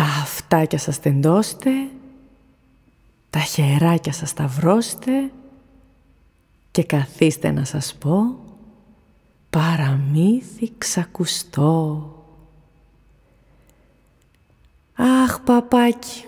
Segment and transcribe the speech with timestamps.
[0.00, 1.70] Τα αυτάκια σας τεντώστε,
[3.30, 5.30] τα χεράκια σας σταυρώστε
[6.70, 8.38] και καθίστε να σας πω
[9.50, 12.08] παραμύθι ξακουστό.
[14.94, 16.24] Αχ, παπάκι,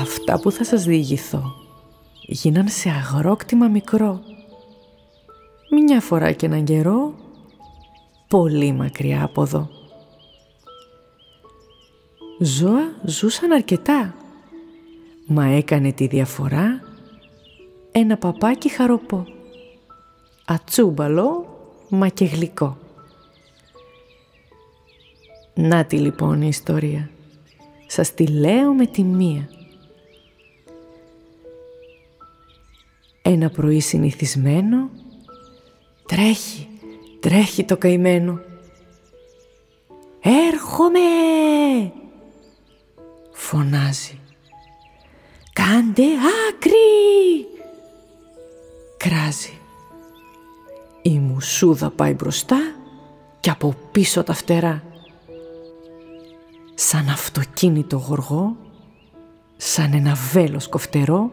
[0.00, 1.42] αυτά που θα σας διηγηθώ
[2.26, 4.20] γίναν σε αγρόκτημα μικρό.
[5.84, 7.14] Μια φορά και έναν καιρό,
[8.28, 9.79] πολύ μακριά από εδώ.
[12.42, 14.14] Ζώα ζούσαν αρκετά,
[15.26, 16.80] μα έκανε τη διαφορά
[17.92, 19.26] ένα παπάκι χαροπό.
[20.44, 21.58] Ατσούμπαλο,
[21.88, 22.78] μα και γλυκό.
[25.54, 27.10] Να τη λοιπόν η ιστορία.
[27.86, 29.48] Σας τη λέω με τη μία.
[33.22, 34.90] Ένα πρωί συνηθισμένο
[36.06, 36.68] τρέχει,
[37.20, 38.40] τρέχει το καημένο.
[40.20, 40.98] «Έρχομαι!»
[43.50, 44.18] Φωνάζει.
[45.52, 46.04] «Κάντε
[46.48, 47.46] άκρη!»
[48.96, 49.58] κράζει.
[51.02, 52.56] Η μουσούδα πάει μπροστά
[53.40, 54.82] και από πίσω τα φτερά.
[56.74, 58.56] Σαν αυτοκίνητο γοργό,
[59.56, 61.30] σαν ένα βέλος κοφτερό,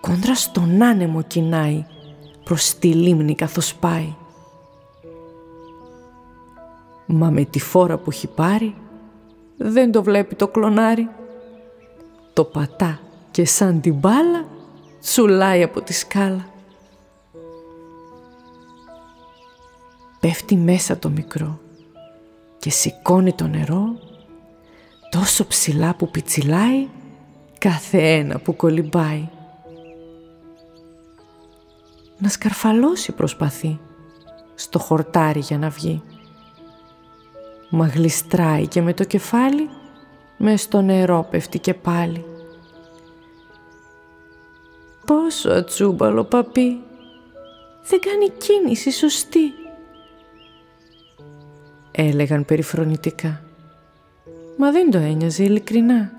[0.00, 1.86] κόντρα στον άνεμο κοινάει
[2.44, 4.14] προς τη λίμνη καθώς πάει.
[7.06, 8.74] Μα με τη φόρα που έχει πάρει
[9.56, 11.08] δεν το βλέπει το κλονάρι.
[12.32, 14.44] Το πατά και σαν την μπάλα
[15.00, 16.48] τσουλάει από τη σκάλα.
[20.20, 21.60] Πέφτει μέσα το μικρό
[22.58, 23.98] και σηκώνει το νερό
[25.10, 26.88] τόσο ψηλά που πιτσιλάει
[27.58, 29.28] κάθε ένα που κολυμπάει.
[32.18, 33.80] Να σκαρφαλώσει προσπαθεί
[34.54, 36.02] στο χορτάρι για να βγει.
[37.76, 39.68] Μα γλιστράει και με το κεφάλι
[40.36, 42.24] μες στο νερό πέφτει και πάλι.
[45.06, 46.82] Πόσο ατσούμπαλο παπί,
[47.82, 49.52] δεν κάνει κίνηση σωστή.
[51.90, 53.42] Έλεγαν περιφρονητικά,
[54.58, 56.12] μα δεν το ένοιαζε ειλικρινά.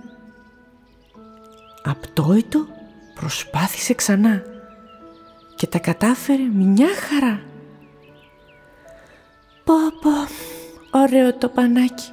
[1.84, 2.66] Απτόητο
[3.16, 4.44] προσπάθησε ξανά
[5.56, 7.42] και τα κατάφερε μια χαρά.
[9.64, 10.12] Πω πω,
[11.06, 12.12] ωραίο το πανάκι,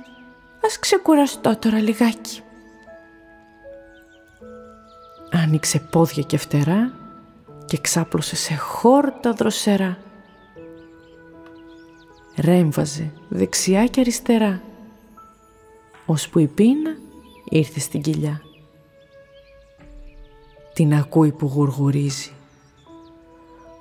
[0.64, 2.42] ας ξεκουραστώ τώρα λιγάκι
[5.32, 6.92] άνοιξε πόδια και φτερά
[7.64, 9.98] και ξάπλωσε σε χόρτα δροσερά.
[12.36, 14.62] Ρέμβαζε δεξιά και αριστερά,
[16.06, 16.90] ώσπου η πείνα
[17.44, 18.42] ήρθε στην κοιλιά.
[20.72, 22.30] Την ακούει που γουργουρίζει.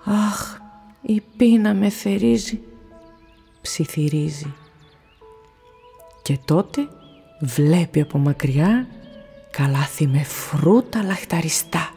[0.04, 0.58] «Αχ,
[1.02, 2.62] η πείνα με θερίζει»,
[3.62, 4.54] ψιθυρίζει.
[6.22, 6.88] Και τότε
[7.40, 8.88] βλέπει από μακριά
[9.52, 11.90] καλάθι με φρούτα λαχταριστά.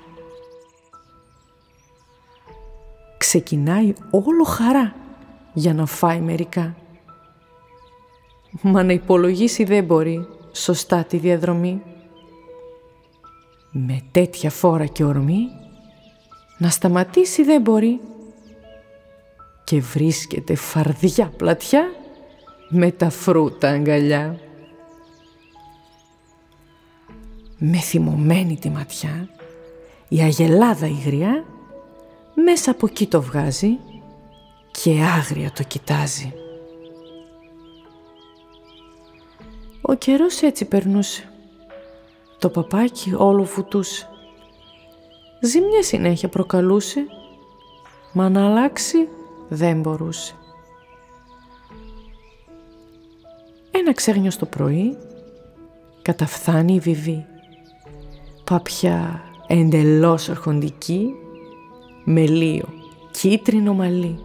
[3.19, 4.95] Ξεκινάει όλο χαρά
[5.53, 6.77] για να φάει μερικά.
[8.63, 11.83] Μα να υπολογίσει δεν μπορεί σωστά τη διαδρομή.
[13.71, 15.49] Με τέτοια φόρα και ορμή
[16.59, 18.01] να σταματήσει δεν μπορεί
[19.65, 21.91] και βρίσκεται φαρδιά πλατιά
[22.77, 24.39] με τα φρούτα αγκαλιά
[27.59, 29.29] με θυμωμένη τη ματιά,
[30.09, 31.45] η αγελάδα υγριά
[32.35, 33.79] μέσα από εκεί το βγάζει
[34.71, 36.33] και άγρια το κοιτάζει.
[39.83, 41.29] Ο καιρός έτσι περνούσε.
[42.39, 44.09] Το παπάκι όλο βουτούσε.
[45.41, 47.07] Ζημιά συνέχεια προκαλούσε,
[48.13, 49.09] μα να αλλάξει
[49.49, 50.35] δεν μπορούσε.
[53.77, 54.97] Ένα ξέρνιο το πρωί
[56.03, 57.27] καταφθάνει η βιβή
[58.45, 61.15] παπιά εντελώς αρχοντική,
[62.05, 62.69] με λίο
[63.11, 64.25] κίτρινο μαλλί.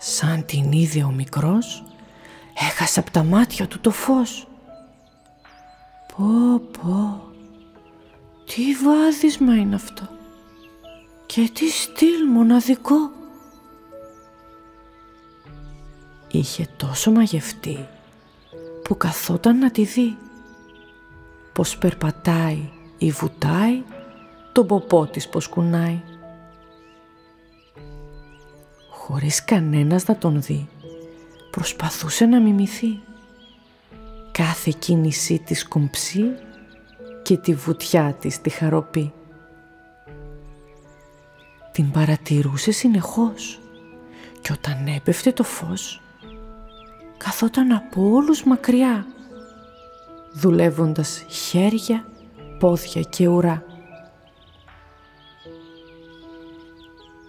[0.00, 1.84] Σαν την είδε ο μικρός,
[2.68, 4.46] έχασε από τα μάτια του το φως.
[6.16, 7.20] Πω πω,
[8.44, 10.08] τι βάδισμα είναι αυτό
[11.26, 13.10] και τι στυλ μοναδικό.
[16.34, 17.88] Είχε τόσο μαγευτεί
[18.82, 20.16] που καθόταν να τη δει
[21.52, 22.68] πως περπατάει
[22.98, 23.82] ή βουτάει,
[24.52, 26.02] τον ποπό της πως κουνάει.
[28.90, 30.68] Χωρίς κανένας να τον δει,
[31.50, 33.00] προσπαθούσε να μιμηθεί.
[34.32, 36.24] Κάθε κίνησή της κομψή
[37.22, 39.12] και τη βουτιά της τη χαροπή.
[41.72, 43.60] Την παρατηρούσε συνεχώς
[44.40, 46.02] και όταν έπεφτε το φως,
[47.24, 49.06] καθόταν από όλους μακριά,
[50.32, 52.06] δουλεύοντας χέρια,
[52.58, 53.64] πόδια και ουρά.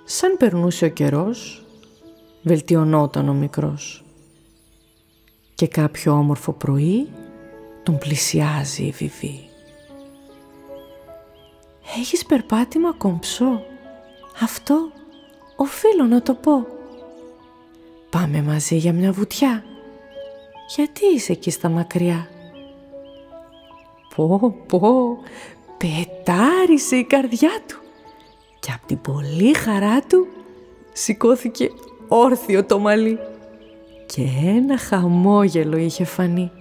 [0.03, 1.65] Σαν περνούσε ο καιρός,
[2.41, 4.03] βελτιωνόταν ο μικρός.
[5.55, 7.07] Και κάποιο όμορφο πρωί
[7.83, 9.47] τον πλησιάζει η Βιβί.
[11.97, 13.61] «Έχεις περπάτημα κομψό.
[14.41, 14.91] Αυτό
[15.55, 16.67] οφείλω να το πω.
[18.09, 19.63] Πάμε μαζί για μια βουτιά.
[20.75, 22.27] Γιατί είσαι εκεί στα μακριά;
[24.15, 25.17] Πω, πω,
[25.77, 27.77] πετάρισε η καρδιά του
[28.59, 30.27] και από την πολύ χαρά του
[30.93, 31.71] σηκώθηκε
[32.07, 33.19] όρθιο το μαλλί
[34.05, 36.51] και ένα χαμόγελο είχε φανεί.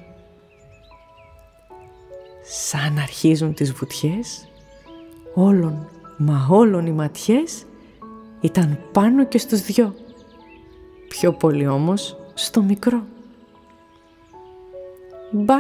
[2.43, 4.49] Σαν αρχίζουν τις βουτιές,
[5.35, 5.89] όλων
[6.19, 7.65] μα όλων οι ματιές
[8.41, 9.95] ήταν πάνω και στους δυο.
[11.09, 13.03] Πιο πολύ όμως στο μικρό.
[15.33, 15.59] Μπα,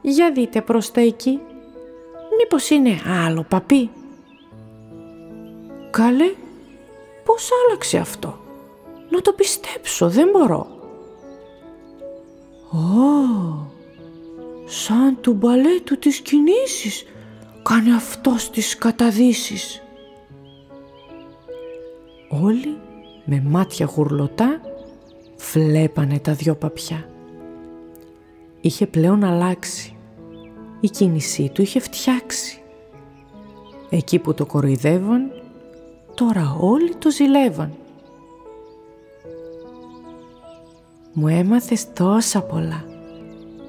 [0.00, 1.40] για δείτε προς τα εκεί.
[2.38, 3.90] Μήπως είναι άλλο παπί;
[5.90, 6.32] Καλέ,
[7.24, 8.38] πώς άλλαξε αυτό;
[9.10, 10.66] Να το πιστέψω, δεν μπορώ.
[12.70, 13.72] Ω,
[14.64, 17.04] σαν του μπαλέτου της κινήσεις
[17.62, 19.82] κάνει αυτός τις καταδύσεις.
[22.28, 22.78] Όλοι
[23.24, 24.60] με μάτια γουρλωτά
[25.52, 27.08] βλέπανε τα δυο παπιά.
[28.60, 29.96] Είχε πλέον αλλάξει.
[30.80, 32.62] Η κίνησή του είχε φτιάξει.
[33.90, 35.30] Εκεί που το κοροϊδεύαν,
[36.14, 37.72] τώρα όλοι το ζηλεύαν.
[41.12, 42.84] Μου έμαθες τόσα πολλά.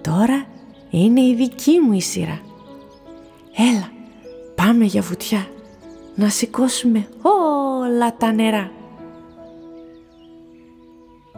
[0.02, 0.46] Τώρα
[0.90, 2.42] είναι η δική μου η σειρά.
[3.56, 3.92] Έλα,
[4.56, 5.48] πάμε για βουτιά,
[6.16, 8.72] να σηκώσουμε όλα τα νερά.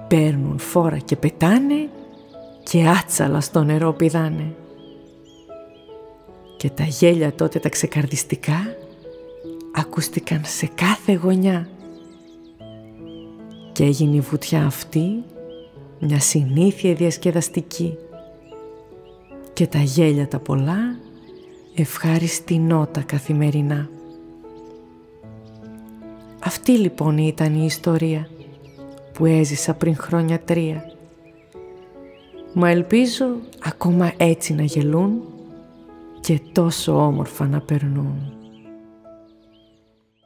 [0.07, 1.89] Παίρνουν φόρα και πετάνε
[2.71, 4.56] και άτσαλα στο νερό πηδάνε.
[6.57, 8.75] Και τα γέλια τότε τα ξεκαρδιστικά
[9.75, 11.69] ακούστηκαν σε κάθε γωνιά.
[13.71, 15.23] Και έγινε η βουτιά αυτή
[16.00, 17.97] μια συνήθεια διασκεδαστική
[19.53, 20.97] και τα γέλια τα πολλά
[21.75, 23.89] ευχάριστη νότα καθημερινά.
[26.44, 28.29] Αυτή λοιπόν ήταν η ιστορία
[29.13, 31.00] που έζησα πριν χρόνια τρία.
[32.53, 33.25] Μα ελπίζω
[33.63, 35.21] ακόμα έτσι να γελούν
[36.19, 38.33] και τόσο όμορφα να περνούν.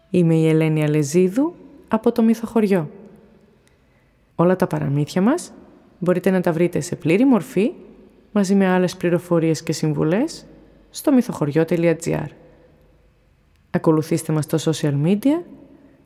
[0.10, 1.54] Είμαι η Ελένη Αλεζίδου
[1.88, 2.90] από το Μυθοχωριό.
[4.36, 5.52] Όλα τα παραμύθια μας
[6.00, 7.72] μπορείτε να τα βρείτε σε πλήρη μορφή
[8.32, 10.46] μαζί με άλλες πληροφορίες και συμβουλές
[10.90, 12.28] στο μυθοχωριό.gr.
[13.70, 15.44] Ακολουθήστε μας στο social media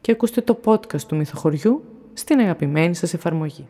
[0.01, 1.83] και ακούστε το podcast του Μυθοχωριού
[2.13, 3.67] στην αγαπημένη σας εφαρμογή.